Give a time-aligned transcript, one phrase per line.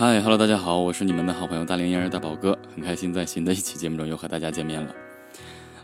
[0.00, 4.94] 嗨，Hello，大家好，我是你们的好朋友大龄婴儿大宝哥，很开心在新的一期节目中又和大家见面了。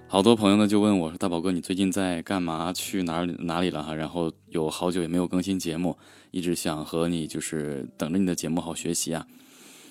[0.09, 2.73] 好多朋友呢就问我说：“大宝哥，你最近在干嘛？
[2.73, 3.83] 去哪里哪里了？
[3.83, 5.95] 哈，然后有好久也没有更新节目，
[6.31, 9.27] 一直想和你就是等着你的节目好学习啊。”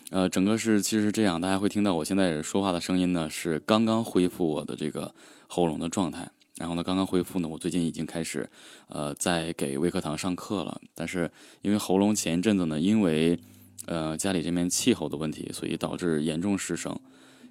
[0.10, 5.14] 呃，整个是其实是这样，大家会听到我现在说话的声音呢，是刚刚恢复我的这个
[5.46, 6.28] 喉咙的状态。
[6.58, 8.50] 然后呢，刚刚恢复呢，我最近已经开始，
[8.88, 10.82] 呃，在给微课堂上课了。
[10.96, 11.30] 但是
[11.62, 13.40] 因为喉咙前一阵子呢，因为
[13.86, 16.98] 呃家里这边气候的问题，所以导致严重失声。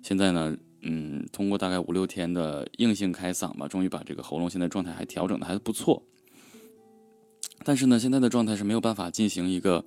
[0.02, 6.02] 现在呢，嗯，通过大概五六天的硬性开嗓吧，终于把这个喉咙现在状态还调整的还不错。
[7.65, 9.84] 但是呢，现在的状态是没有办法进行一个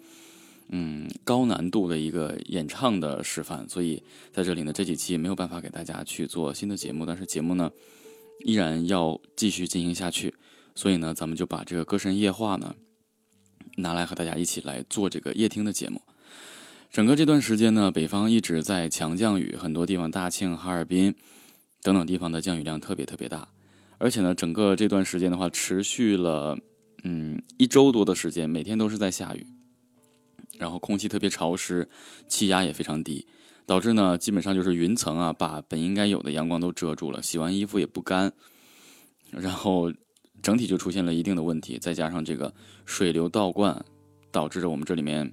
[0.70, 7.06] 嗯高难度的一个演唱的示范，所以在这里呢，这几期没有办法给大家去做新的节目。
[7.06, 7.72] 但是节目呢。
[8.45, 10.31] 依然要继续进行下去，
[10.76, 12.76] 所以呢，咱们就把这个歌神夜话呢
[13.78, 16.00] 拿来和大家一起来做这个夜听的节目。
[16.89, 21.13] 整个这段时间呢，北方一直在强降雨，很多地方大庆、哈尔滨
[21.81, 23.47] 等等地方的降雨量特别特别大，
[23.97, 26.58] 而且呢，整个这段时间的话，持续了
[27.03, 29.45] 嗯一周多的时间，每天都是在下雨，
[30.58, 31.88] 然后空气特别潮湿，
[32.27, 33.27] 气压也非常低。
[33.67, 38.31] 导致呢，基本上就是云层啊，把本应该有的阳光都遮住了，洗完衣服也不干，
[39.30, 39.91] 然后
[40.41, 41.77] 整体就出现了一定的问题。
[41.77, 42.53] 再加上这个
[42.85, 43.85] 水流倒灌，
[44.31, 45.30] 导致着我们这里面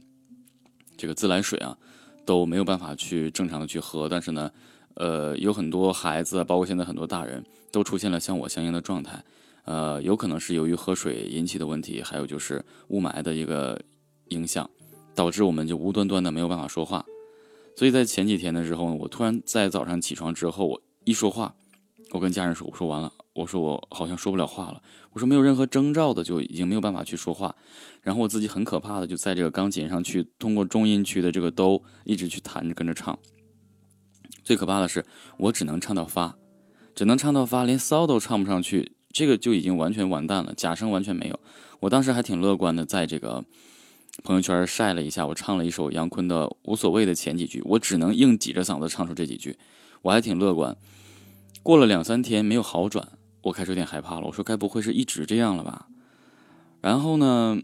[0.97, 1.77] 这个自来水啊
[2.25, 4.09] 都没有办法去正常的去喝。
[4.09, 4.51] 但是呢，
[4.95, 9.23] 呃，有很多孩子，包括现在很多大人都出现了像我相应的状态，
[9.65, 13.81] 呃，有可能是由于喝水引起的问题，还有就是雾霾的一个
[14.29, 14.69] 影响，
[15.15, 17.05] 导致我们就无端端的没有办法说话。
[17.77, 21.55] 所以在前几天的时候，我突然在早上起床之后，我一说话，
[22.15, 24.81] 我跟家人说：“我说完了，我说我好像说不了话了。
[25.11, 27.53] 我说没有任何征兆的就已经没有办法去说话。
[28.03, 33.19] 然后我自己很可怕的就在这个钢琴上去通过中音区的这个哆一直去弹着跟着唱。
[34.45, 35.05] 最可怕的是
[35.39, 36.37] 我只能唱到发，
[36.95, 41.41] 只能唱到发，连骚都唱不上去，这个就已经完全完蛋了，假声完全没有。
[41.81, 43.45] 我当时还挺乐观的，在这个。
[44.23, 49.59] 朋友圈晒了一下，我唱了一首杨坤的《无所谓》的前几句，我只能硬挤着嗓子唱出这几句，
[50.03, 50.77] 我还挺乐观。
[51.65, 53.09] 过了两三天没有好转，
[53.41, 54.27] 我开始有点害怕了。
[54.27, 55.89] 我说该不会是一直这样了吧？
[56.83, 57.59] 然后呢，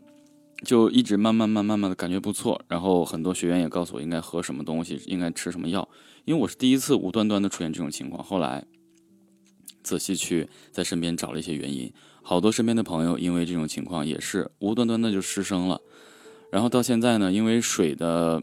[0.64, 2.62] 就一直慢慢慢慢慢的感觉不错。
[2.66, 5.86] 然后很多学员也告诉我应该喝什么东西，应该吃什么药，
[6.24, 8.24] 因为我是第一次无端端的出现这种情况。
[8.24, 8.64] 后来
[9.82, 15.78] 仔细去在身边找了一些原因，好多身边的朋友因为这种情况也是无端端的就失声了。
[16.50, 18.42] 然后到现在呢，因为水的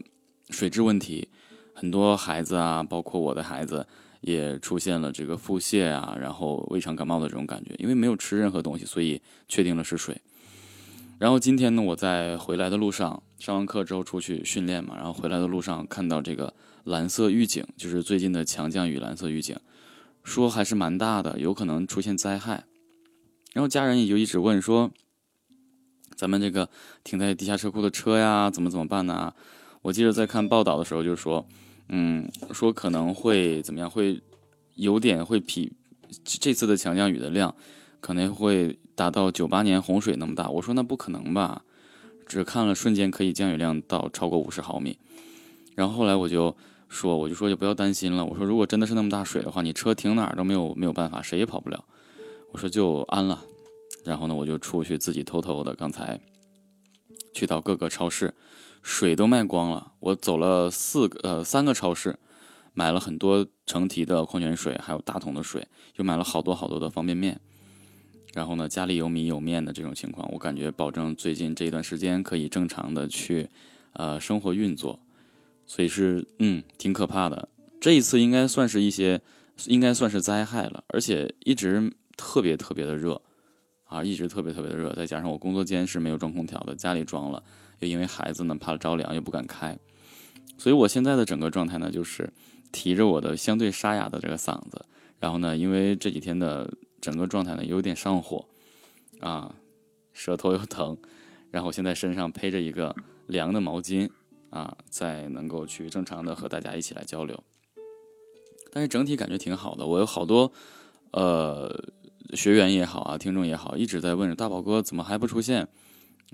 [0.50, 1.26] 水质问题，
[1.74, 3.88] 很多孩子啊，包括我的孩子，
[4.20, 7.74] 也出现了这个腹泻啊，然后胃肠感冒的这种感觉。
[7.78, 10.20] 因为没有吃任何东西，所以确定了是水。
[11.18, 19.56] 然后今天呢，我在回来的路上，上完课之后出去训练嘛，然后回来的路上看到这个蓝色预警，就是最近的强降雨蓝色预警，
[20.22, 22.64] 说还是蛮大的，有可能出现灾害。
[23.54, 24.90] 然后家人也就一直问说。
[26.16, 26.68] 咱们这个
[27.04, 29.32] 停在地下车库的车呀，怎么怎么办呢？
[29.82, 31.46] 我记得在看报道的时候就说，
[31.88, 34.20] 嗯，说可能会怎么样，会
[34.74, 35.72] 有点会比
[36.24, 37.54] 这次的强降雨的量，
[38.00, 40.50] 可能会达到九八年洪水那么大。
[40.50, 41.64] 我说那不可能吧，
[42.26, 44.98] 只看了瞬间可以降雨量到超过五十毫米。
[45.74, 46.54] 然后后来我就
[46.88, 48.24] 说，我就说就不要担心了。
[48.24, 51.84] 我说如果真的是那么大水的话，你车停哪儿都没有没有办法，谁也跑不了。
[52.52, 53.42] 我说就安了。
[54.04, 56.18] 然后呢，我就出去自己偷偷的，刚才
[57.34, 58.32] 去到各个超市，
[58.88, 59.92] 水都卖光了。
[60.00, 62.18] 我走了四个呃三个超市，
[62.72, 67.38] 买了很多成提的矿泉水，还有大桶的水，又买了好多好多的方便面。
[68.32, 73.50] 然后呢，家里有米有面的这种情况，我感觉保证最近这一段时间可以正常的去
[73.92, 74.98] 呃生活运作。
[75.66, 77.50] 所以是嗯挺可怕的。
[77.78, 79.20] 这一次应该算是一些
[79.66, 83.20] 应该算是灾害了，而且一直特别特别的热。
[83.84, 87.42] 啊，一直特别特别的热，再加上我工作间是没有装空调的，家里装了，
[87.80, 89.78] 又因为孩子呢怕着凉又不敢开，
[90.56, 92.32] 所以我现在的整个状态呢，就是
[92.72, 94.84] 提着我的相对沙哑的这个嗓子，
[95.18, 98.44] 然后呢，因为这几天的整个状态呢有点上火，
[99.20, 99.54] 啊，
[100.12, 100.96] 舌头又疼，
[101.50, 102.94] 然后现在身上披着一个
[103.26, 104.10] 凉的毛巾，
[104.50, 107.42] 啊，再能够去正常的和大家一起来交流，
[108.72, 110.52] 但是整体感觉挺好的，我有好多，
[111.12, 111.92] 呃。
[112.34, 115.66] 学员也好啊，听众也好，一直在问大宝哥怎么还不出现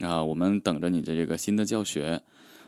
[0.01, 0.23] 啊？
[0.23, 2.23] 我们等着你的这个新的教学，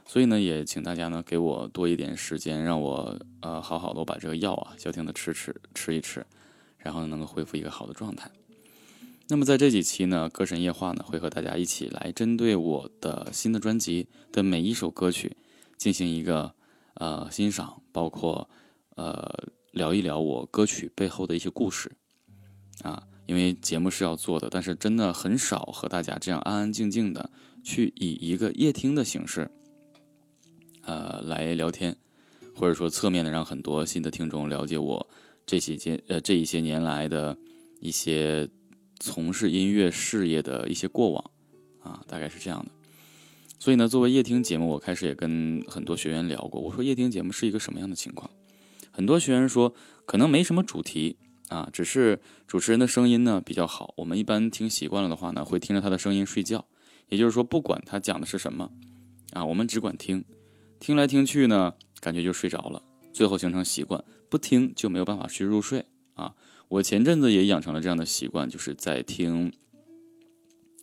[0.05, 6.25] 所以呢，也请大家呢给我多一点时间，让我呃好好的把这个药啊消停的吃吃吃一吃，
[6.79, 8.31] 然后能够恢复一个好的状态。
[9.29, 15.37] 那么在这几期呢，歌神夜话呢会和大家一起来针对我的新的专辑的每一首歌曲
[15.77, 16.55] 进行一个
[16.95, 18.49] 呃欣赏，包括
[18.95, 19.29] 呃
[19.73, 21.91] 聊一聊我歌曲背后的一些故事
[22.83, 23.03] 啊。
[23.27, 27.29] 因为节目是要做的，但是真的很少和大家这样安安静静的
[27.65, 29.51] 去以一个夜听的形式，
[30.83, 31.97] 呃，来聊天，
[32.55, 35.05] 或者说侧面的让很多新的听众了解我
[35.45, 37.37] 这些些呃这一些年来的
[37.81, 38.49] 一些
[39.01, 41.31] 从事音乐事业的一些过往
[41.81, 42.71] 啊，大概是这样的。
[43.59, 48.31] 所以呢，作为夜听节目，我开始也跟很多学员聊过，我说夜听节目是一个什么样的情况？
[48.93, 49.75] 很多学员说
[50.05, 51.17] 可能没什么主题。
[51.49, 56.67] 啊，只是主持人的声音呢比较好，我们一般听习惯了的话呢，会听着他的声音睡觉。
[57.09, 58.71] 也就是说，不管他讲的是什么，
[59.33, 60.25] 啊，我们只管听，
[60.81, 62.83] 听来听去呢，感觉就睡着了，
[63.13, 66.35] 最后形成习惯，不听就没有办法去入睡啊。
[66.67, 69.53] 我前阵子也养成了这样的习惯，就是在听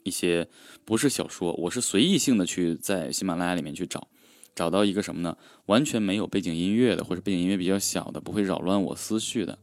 [0.03, 0.47] 一些
[0.85, 4.07] 不是小说，我是随意性的去在喜马拉雅里面去找，
[4.55, 5.37] 找到一个什么呢？
[5.65, 9.59] 完全没有背景音乐的，或者背景音乐比较小的，不会扰乱我思绪的。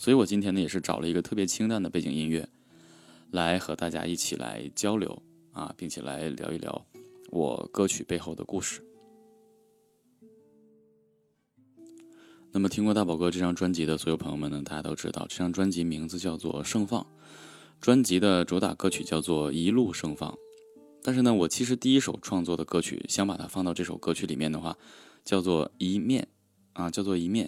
[0.00, 2.48] 所以我今天呢也是找了一个特别清淡的背景音乐，
[3.32, 6.86] 来和大家一起来交流啊，并且来聊一聊
[7.28, 8.82] 我歌曲背后的故事。
[12.50, 17.02] 那么听过大宝哥这张专辑的所有朋友们呢，大家都知道这张专辑名字叫做《盛放》，
[17.78, 20.32] 专辑的主打歌曲叫做《一路盛放》。
[21.02, 24.74] 但是呢，我其实第一首创作的歌曲，想把它放到这首歌曲里面的话，
[25.26, 26.26] 叫做《一面》，
[26.82, 27.46] 啊，叫做《一面》。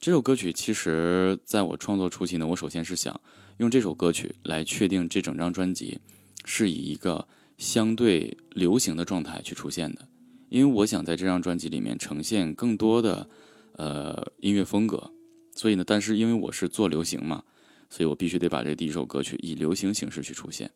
[0.00, 3.20] 这首歌曲其实在我创作初期呢，我首先是想
[3.56, 5.98] 用这首歌曲来确定这整张专辑
[6.44, 10.06] 是以一个相对流行的状态去出现的，
[10.50, 13.28] 因为我想在这张专辑里面呈现更多的
[13.72, 15.10] 呃音乐风格，
[15.56, 17.42] 所以呢，但是因为我是做流行嘛，
[17.90, 20.70] 所以我必须得把这第一首歌曲以流行形式去出现，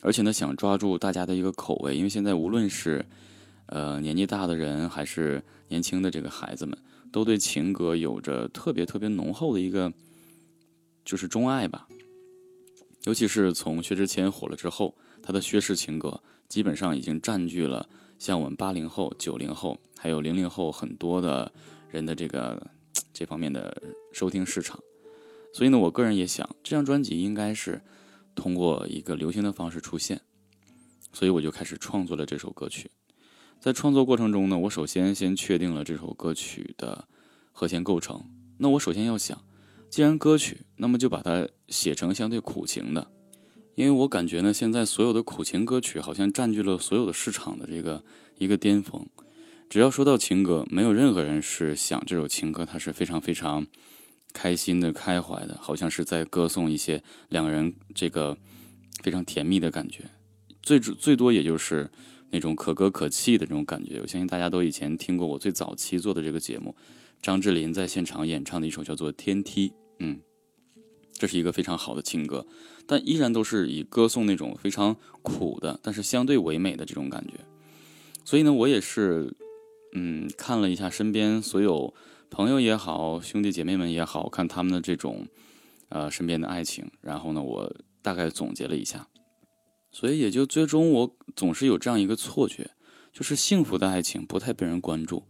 [0.00, 3.04] 而且呢，想抓住大家的一个口味，因为现在无论是
[3.66, 6.78] 呃年纪大的人还是年轻的这个孩子们。
[7.12, 9.92] 都对情歌有着特别特别浓厚的一个，
[11.04, 11.88] 就是钟爱吧。
[13.04, 21.50] 尤其是从薛之谦火了之后，他的薛氏情歌基本上已经占据了像我们八零后、九零后还有零零后很多的
[21.88, 22.62] 人的这个
[23.12, 24.78] 这方面的收听市场。
[25.52, 27.80] 所以呢，我个人也想，这张专辑应该是
[28.34, 30.20] 通过一个流行的方式出现，
[31.12, 32.90] 所以我就开始创作了这首歌曲。
[33.60, 37.06] 在创作过程中呢，我首先先确定了这首歌曲的
[37.52, 38.24] 和弦构成。
[38.56, 39.38] 那我首先要想，
[39.90, 43.10] 既然歌曲，那么就把它写成相对苦情的，
[43.74, 48.02] 因为我感觉呢，现在所有的苦情歌曲好像占据了所有的市场的这个
[48.38, 49.06] 一个巅峰。
[49.68, 53.66] 只要说到情歌，没有任何人是想这首情歌它是非常非常
[54.32, 58.34] 开心的、开怀的，好像是在歌颂一些两个人这个
[59.02, 60.04] 非常甜蜜的感觉。
[60.62, 61.90] 最最多也就是。
[62.30, 66.74] 那种可歌可泣的这种感觉，我相信大家都以前听过我最早期做的这个节目，
[67.20, 69.68] 张智霖在现场演唱的一首叫做《天梯》，
[69.98, 70.20] 嗯，
[71.12, 72.46] 这是一个非常好的情歌，
[72.86, 77.34] 但依然都是以歌颂那种非常苦的，但是相对唯美的这种感觉。
[78.24, 79.34] 所以呢，我也是，
[79.94, 81.92] 嗯，看了一下身边所有
[82.30, 85.26] 朋友也好，兄弟姐妹们也好看他们的这种，
[85.88, 89.08] 呃，身边的爱情，然后呢，我大概总结了一下。
[89.92, 92.70] 所以也就最终，我总是有这样一个错觉，
[93.12, 95.24] 就是幸福的爱情不太被人关注。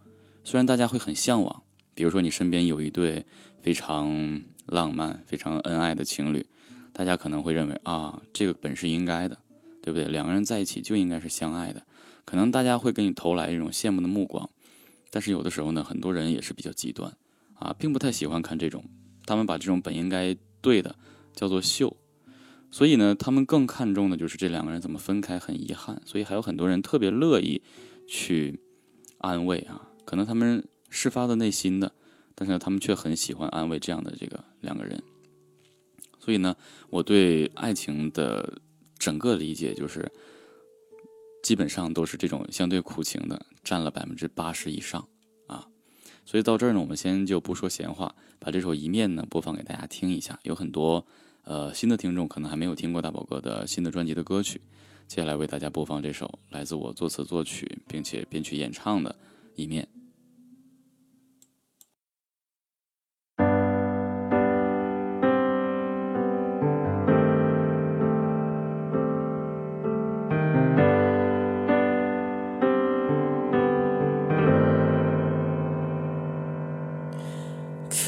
[0.45, 1.63] 虽然大家会很向往，
[1.95, 3.25] 比如说你身边有一对
[3.63, 6.45] 非常浪漫、非常恩爱的情侣，
[6.93, 9.39] 大家可能会认为啊，这个本是应该的，
[9.83, 10.09] 对不对？
[10.09, 11.83] 两个人在一起就应该是相爱的，
[12.25, 14.49] 可能大家会给你投来一种羡慕的目光。
[15.11, 17.17] 但是有的时候呢，很多人也是比较极端，
[17.55, 18.85] 啊，并不太喜欢看这种，
[19.27, 20.95] 他们把这种本应该对的
[21.35, 21.97] 叫做秀。
[22.73, 26.01] 所以呢，他们更看重的就是这两个人怎么分开，很遗憾。
[26.07, 27.61] 所以还有很多人特别乐意
[28.07, 28.61] 去
[29.19, 31.93] 安慰啊，可能他们是发自内心的，
[32.37, 35.03] 但是，他们却很喜欢安慰这样的这个两个人。
[36.21, 36.55] 所以呢，
[36.91, 38.61] 我对爱情的
[38.99, 40.09] 整个理解就是，
[41.43, 45.09] 基本上都是这种相对苦情的，占了百分之八十以上
[45.49, 45.67] 啊。
[46.25, 51.05] 所以到这儿呢，我们先就不说闲话，把这首《一面》呢播放给大家听一下，有很多。
[51.45, 54.61] 呃，新的听众可能还没有听过大宝哥的新的专辑的歌曲，
[55.09, 59.11] 接下来为大家播放这首来自我作词作曲并且编曲演唱的
[59.57, 59.83] 《一面》。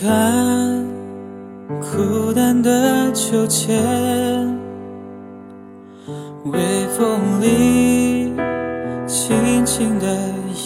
[0.02, 0.91] 看。
[1.80, 3.76] 孤单的秋千，
[6.44, 6.58] 微
[6.96, 8.32] 风里
[9.06, 10.06] 轻轻的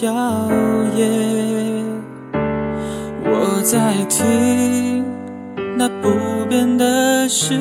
[0.02, 0.12] 摇
[0.96, 1.84] 曳。
[3.24, 5.04] 我在听
[5.76, 6.10] 那不
[6.48, 7.54] 变的誓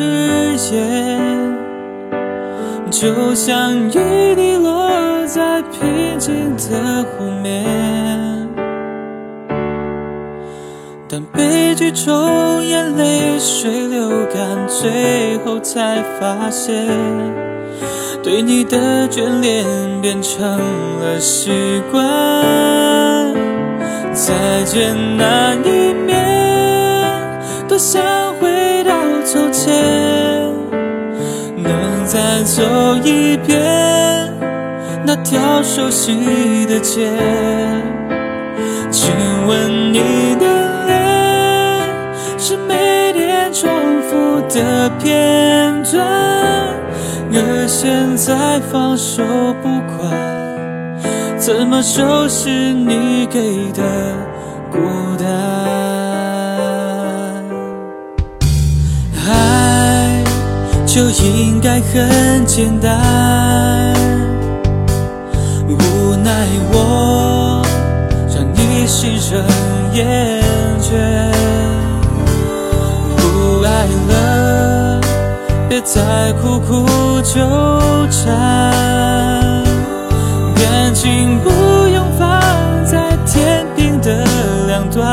[0.72, 1.58] 言，
[2.92, 8.25] 就像雨滴落在平静的湖面。
[11.16, 16.86] 当悲剧中眼泪水流干，最后才发现，
[18.22, 19.66] 对你的眷恋
[20.02, 20.60] 变成
[21.00, 22.04] 了习惯。
[24.12, 28.04] 再见那一面，多想
[28.42, 28.92] 回到
[29.24, 29.74] 从前，
[31.56, 32.62] 能再走
[33.06, 33.64] 一遍
[35.06, 37.10] 那条熟悉的街。
[38.92, 39.12] 请
[39.48, 40.46] 问你的
[43.58, 43.72] 重
[44.02, 46.06] 复的片段，
[47.32, 49.24] 而现在放手
[49.64, 50.12] 不管。
[51.38, 53.82] 怎么收拾你给的
[54.70, 54.78] 孤
[55.18, 55.26] 单？
[59.26, 60.22] 爱
[60.86, 63.96] 就应该很简单，
[65.70, 67.62] 无奈我
[68.28, 69.42] 让你心生
[69.94, 70.42] 厌
[70.82, 70.92] 倦，
[73.88, 75.02] 不爱了，
[75.70, 76.86] 别再苦苦
[77.22, 77.42] 纠
[78.10, 79.64] 缠。
[80.56, 81.50] 感情不
[81.88, 82.42] 用放
[82.86, 84.26] 在天平的
[84.68, 85.04] 两端，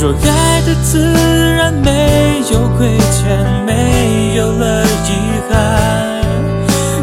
[0.00, 1.12] 若爱的自
[1.56, 5.12] 然没有亏欠，没有了遗
[5.50, 5.52] 憾，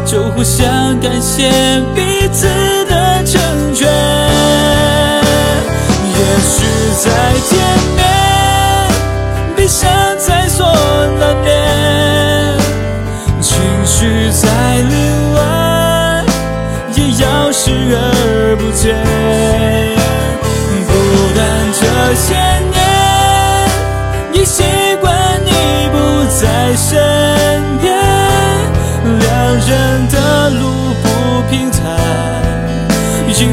[0.04, 1.50] 就互相感谢
[1.94, 2.46] 彼此
[2.86, 3.40] 的成
[3.74, 3.88] 全。
[6.10, 6.56] 也许
[7.04, 7.08] 再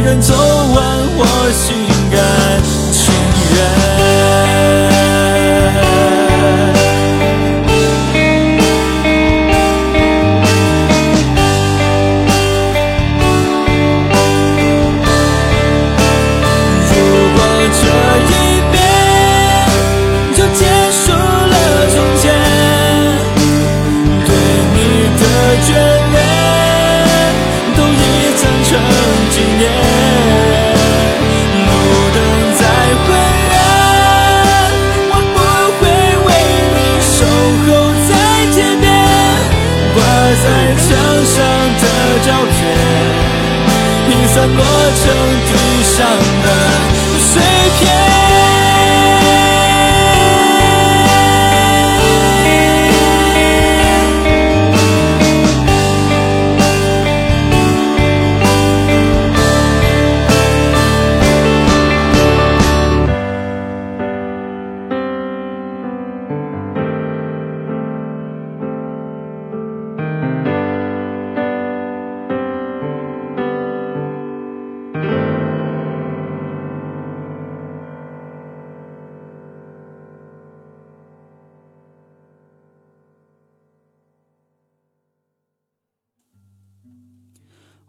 [0.05, 1.04] 人走完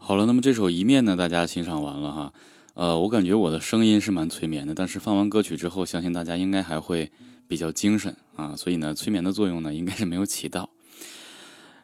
[0.07, 2.33] 好了，那么这首《一面》呢，大家欣赏完了哈。
[2.75, 7.11] 呃，我感觉我的声音是蛮催眠的，但是放完歌曲之后，相信大家应该还会
[7.45, 10.69] 比较精神啊，所以呢，催眠的作用呢，应该是没有起到。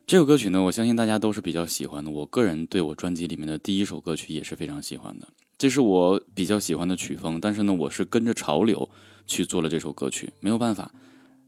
[0.07, 2.09] 这首歌曲呢，我相信大家都是比较喜欢的。
[2.09, 5.27] 我个人对我专辑里面的第一首歌曲也是非常喜欢的，
[5.57, 7.41] 这是我比较喜欢的曲风。
[7.41, 8.89] 但是呢，我是跟着潮流
[9.27, 10.89] 去做了这首歌曲，没有办法，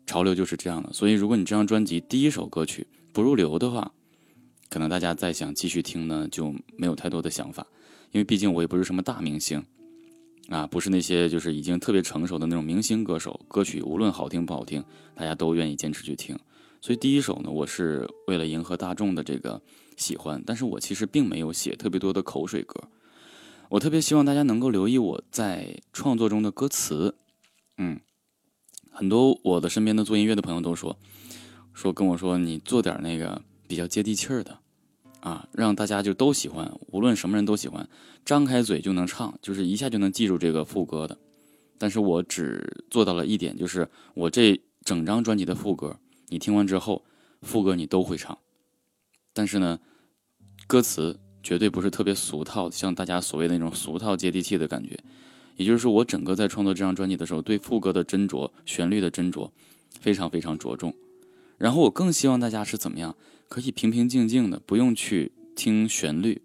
[0.05, 0.91] 潮流就是这样的。
[0.91, 3.94] 所以，如果你这张专辑第一首歌曲不入流的话，
[4.70, 7.66] 可能大家再想继续听呢，就没有太多的想法，
[8.12, 9.64] 因为毕竟我也不是什么大明星，
[10.50, 16.38] 啊，不是那些就是已经特别成熟的那种明星歌手，歌曲无论好听不好听，大家都愿意坚持去听。
[16.82, 19.62] 所以第一首呢，我是为了迎合大众的这个
[19.96, 22.84] 喜欢，但是我其实并没有写特别多的口水歌，
[23.70, 27.16] 我特别希望大家能够留意我在创作中的歌词，
[27.78, 28.00] 嗯，
[28.92, 30.98] 很多我的身边的做音乐的朋友都说，
[31.74, 33.42] 说跟我说你做点那个。
[33.68, 34.60] 比较接地气儿的，
[35.22, 37.88] 啊，让大家就都喜欢，无论什么人都喜欢，
[38.24, 41.18] 张开嘴就能唱，就是一下就能记住这个副歌的。
[41.78, 47.04] 但是我只做到了一点，就是我这整张专辑的副歌，你听完之后，
[47.42, 48.38] 副歌你都会唱，
[49.34, 49.80] 但是呢，
[50.68, 54.98] 歌词绝对不是特别俗套，像大家所谓的那种俗套接地气的感觉。
[55.58, 59.50] 也就是说，我整个在创作这张专辑的时候，对副歌的斟酌、旋律的斟酌，
[60.00, 60.94] 非常非常着重。
[61.58, 63.16] 然后我更希望大家是怎么样，
[63.48, 66.42] 可以平平静静的，不用去听旋律，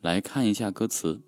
[0.00, 1.20] 来看一下歌词。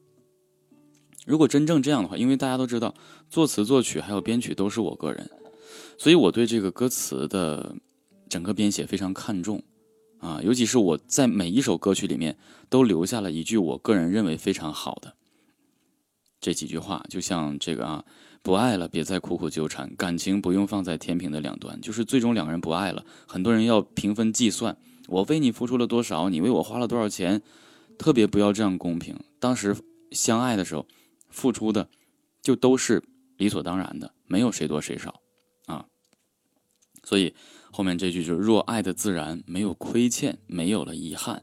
[1.27, 2.95] 如果真正这样的话，因为大家都知道，
[3.29, 5.29] 作词、作曲还有编曲都是我个人，
[5.99, 7.75] 所以我对这个歌词的
[8.29, 9.63] 整个编写非常看重。
[10.19, 12.39] 啊，尤其是我在每一首歌曲里面
[12.71, 15.15] 都留下了一句我个人认为非常好的
[16.41, 18.05] 这几句话，就像这个啊，
[18.47, 27.43] 不爱了，别再苦苦纠缠，感情不用放在天平的两端，就是最终两个人不爱了，很多人要平分计算，我为你付出了多少，你为我花了多少钱，
[27.99, 29.19] 特别不要这样公平。
[29.41, 29.75] 当时
[30.13, 30.87] 相爱的时候，
[31.29, 31.89] 付出的
[32.41, 33.03] 就都是
[33.37, 35.21] 理所当然的，没有谁多谁少
[35.67, 35.85] 啊，
[37.03, 37.35] 所以。
[37.73, 41.43] 后面这句就是“若爱的自然，没有亏欠，没有了遗憾，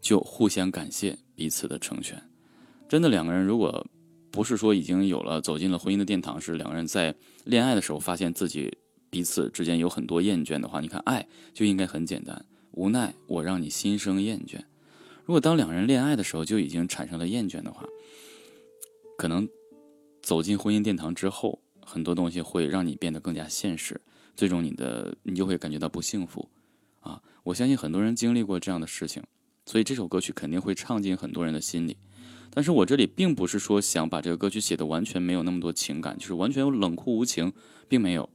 [0.00, 2.22] 就互相感谢彼此的成全。”
[2.88, 3.84] 真的，两个人如果
[4.32, 8.76] 不是说已经有了走进了婚姻的殿堂，是两个人在恋爱的时候发现自己
[9.10, 12.44] 彼此之间有很多厌倦的话，你看爱就应该很简单。
[12.72, 14.58] 无奈我让你心生厌倦。
[15.24, 17.86] 如果当两人恋爱的时候就已经产生了厌倦的话，
[19.18, 19.46] 可能
[20.22, 24.00] 走进婚姻殿堂之后，很多东西会让你变得更加现实。
[24.34, 26.48] 最终，你的你就会感觉到不幸福，
[27.00, 27.22] 啊！
[27.44, 29.22] 我相信很多人经历过这样的事情，
[29.66, 31.98] 所以这首歌曲肯定会唱进很多人的心里。
[32.50, 37.52] 但是我这里并不是说想把这个歌曲写的完全没有那么多情感，就是完全冷酷无情，
[37.88, 38.28] 并没有。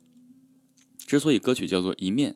[0.98, 2.36] 之所以歌曲叫做一面，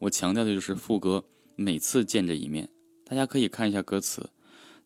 [0.00, 1.24] 我强调的就是副歌
[1.56, 2.68] 每次见这一面，
[3.04, 4.30] 大家可以看一下歌词，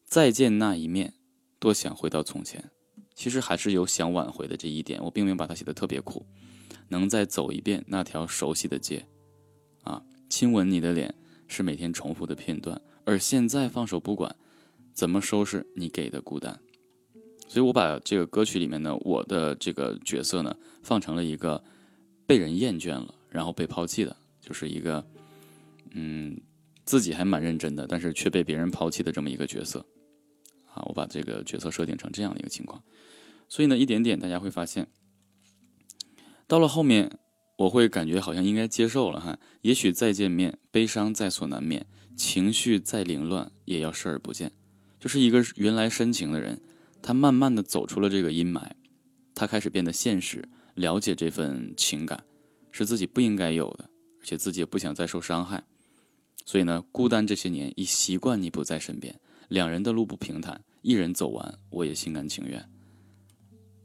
[0.05, 1.15] 再见那一面，
[1.59, 2.71] 多想回到从前。
[3.15, 6.27] 其实还是有想挽回的这一点，我并没有把它写的特别苦。
[6.89, 9.07] 能再走一遍那条熟悉的街，
[9.83, 11.15] 啊，亲吻你的脸
[11.47, 14.35] 是每天重复的片段，而现在放手不管，
[14.93, 16.61] 怎么收拾你给的孤单？
[17.49, 21.63] 所以我把这个歌曲里面呢，我的这个角色呢，放成了一个
[22.27, 25.05] 被人厌倦了，然后被抛弃的，就是一个，
[25.91, 26.41] 嗯，
[26.87, 29.85] 自己还蛮认真的，但是却被别人抛弃的这么一个角色，
[30.73, 32.83] 啊，我把这个角色设定成这样的一个情况，
[33.49, 34.89] 所以呢，一点点大家会发现。
[36.47, 37.19] 到了后面，
[37.57, 39.39] 我会感觉好像应该接受了哈。
[39.61, 44.53] 也许再见面，悲伤在所难免，情绪再凌乱，也要视而不见。
[45.03, 46.61] 就是一个原来深情的人，
[47.03, 48.71] 他慢慢的走出了这个阴霾，
[49.35, 52.23] 他开始变得现实，了解这份情感
[52.71, 55.65] 是自己不应该有的，而且自己也不想再受伤害。
[56.47, 62.65] 所以呢，孤单这些年，已习惯你不在身边，两人的路不平坦，一人走完，我也心甘情愿。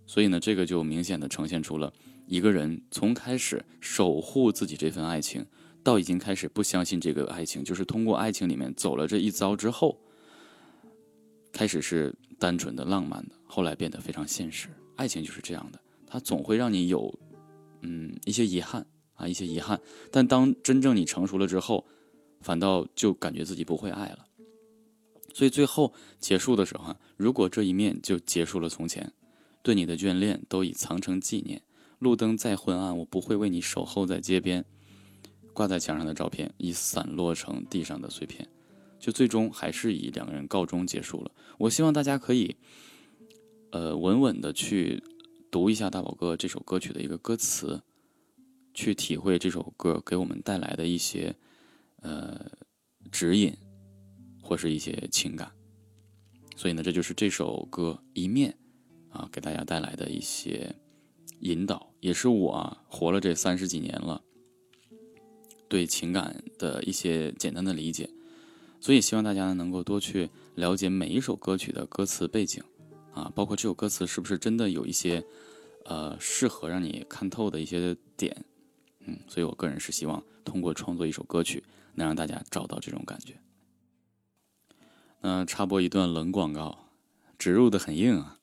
[0.06, 1.92] 所以呢，这个就明显的呈现出了。
[2.28, 5.44] 一个人从开始守护自己这份爱情，
[5.82, 10.00] 到已经开始不相信这个爱情，就是通过爱情里面走了这一遭之后，
[11.52, 14.68] 开始是单纯的浪漫的，后来变得非常现实。
[14.96, 17.14] 爱情就是这样的，它总会让你有，
[17.82, 19.80] 嗯，一些遗憾啊，一些遗憾。
[20.12, 21.86] 但当真正你成熟了之后，
[22.42, 24.26] 反倒就感觉自己不会爱了。
[25.34, 29.12] 所以最后结束的时候，如果这一面就结束了，从前
[29.62, 31.62] 对你的眷恋都已藏成纪念。
[32.00, 34.64] 路灯再昏暗，我不会为你守候在街边。
[35.54, 38.48] 挂在墙上的照片已散落成地上的碎片，
[39.00, 41.32] 就最终还是以两个人告终结束了。
[41.58, 42.56] 我希望大家可以，
[43.72, 45.04] 呃，稳稳的去
[45.50, 47.82] 读一下大宝哥这首歌曲的一个歌词，
[48.74, 51.36] 去体会这首歌给我们带来的一些
[52.02, 52.52] 呃
[53.12, 53.56] 指引
[54.42, 55.52] 或是一些情感。
[56.56, 58.58] 所以呢，这就是这首歌一面
[59.10, 60.76] 啊给大家带来的一些。
[61.42, 64.24] 引导也是我活了这三十几年了，
[65.70, 68.10] 对情感的一些简单的理解，
[68.80, 72.64] 所以希望大家呢能够多去了解每一首歌曲的歌词背景，
[73.14, 75.24] 啊，包括这首歌词是不是真的有一些，
[75.86, 78.46] 呃，适合让你看透的一些点，
[79.06, 81.64] 嗯，所以我个人是希望通过创作一首歌曲，
[81.96, 83.40] 能让大家找到这种感觉。
[85.22, 86.90] 那插播一段冷广告，
[87.38, 88.36] 植入的很硬啊。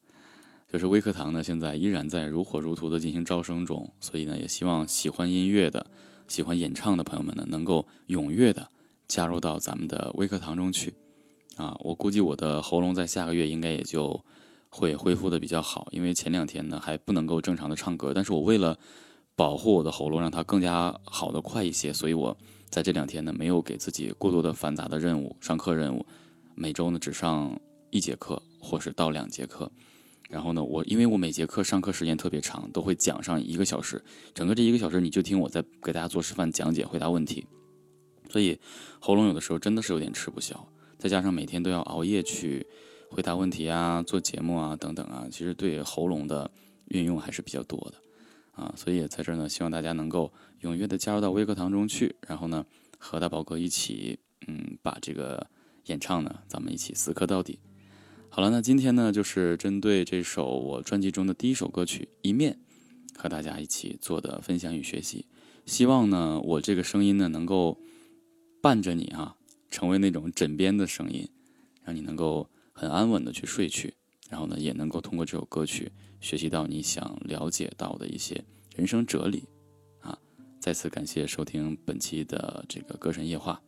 [0.73, 5.87] 就是微课堂呢，现在依然在如火如荼的进行招生中，所以呢，也希望喜欢音乐的、
[6.27, 8.69] 喜欢演唱的朋友们呢，能够踊跃的
[9.09, 10.95] 加入到咱们的微课堂中去。
[11.57, 14.25] 啊，我估计我的喉咙在下个月应该也就
[14.69, 18.77] 会恢复的比较好，因为前两天呢还不能够正常的唱歌，但是我为了
[19.37, 22.37] 保护我的喉咙，让它更加好的快一些，所以我
[22.69, 26.05] 在这两天呢没有给自己过多的繁杂的任务、上课任务，
[26.57, 27.57] 每周呢只上
[27.91, 29.71] 一节课或是到两节课。
[30.29, 34.03] 然后呢，我因为我每节课上课时间特别长，都会讲上一个小时，
[34.35, 37.47] 整个这一个小时你就听我在给大家做示范、讲解、回答问题，
[38.35, 38.59] 所以
[38.99, 40.69] 喉咙有的时候真的是有点吃不消。
[40.99, 42.67] 再加上每天都要熬夜去
[43.09, 46.51] 回答问题啊、做节目啊等等啊，其实对喉咙的
[46.87, 48.75] 运用还是比较多的啊。
[48.77, 52.67] 所以在这儿呢，希望大家能够踊跃的加入到微课堂中去，然后呢，
[52.99, 54.19] 和大宝哥一起，
[54.49, 55.47] 嗯，把这个
[55.85, 57.61] 演唱呢，咱们一起死磕到底。
[58.31, 62.59] 好了，那今天呢，就是针对这首我专辑中的第一首歌曲《一面》，
[63.17, 65.25] 和大家一起做的分享与学习。
[65.67, 67.79] 希望呢，我这个声音呢，能够
[68.65, 69.37] 伴着你啊，
[69.71, 71.29] 成为那种枕边的声音，
[71.83, 73.93] 让你能够很安稳的去睡去。
[74.31, 78.43] 然后呢，也能够通过这首歌曲学习到你想了解到的一些
[78.75, 79.45] 人生哲理
[80.01, 80.19] 啊。
[80.59, 83.61] 再次感谢收听本期的这个歌神夜话。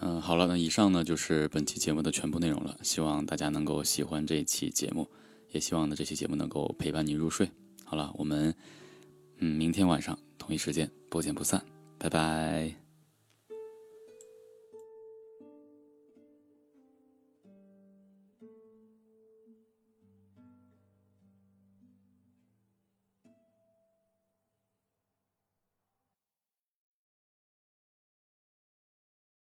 [0.00, 2.76] 嗯，好了，那以上呢就是本期节目的全部内容了。
[2.82, 5.08] 希望大家能够喜欢这期节目，
[5.52, 7.48] 也希望呢这期节目能够陪伴你入睡。
[7.84, 8.52] 好了，我们
[9.38, 11.64] 嗯明天晚上同一时间不见不散，
[11.98, 12.83] 拜拜。